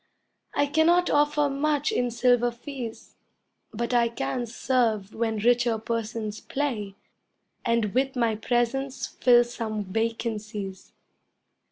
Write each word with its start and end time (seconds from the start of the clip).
I 0.55 0.65
cannot 0.65 1.11
offer 1.11 1.47
much 1.47 1.91
in 1.91 2.09
silver 2.09 2.49
fees, 2.49 3.17
But 3.71 3.93
I 3.93 4.09
can 4.09 4.47
serve 4.47 5.13
when 5.13 5.37
richer 5.37 5.77
persons 5.77 6.39
play, 6.39 6.95
And 7.63 7.93
with 7.93 8.15
my 8.15 8.35
presence 8.35 9.05
fill 9.05 9.43
some 9.43 9.83
vacancies. 9.83 10.93